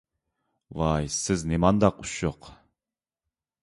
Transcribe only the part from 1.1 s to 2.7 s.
سىز نېمانداق ئۇششۇق!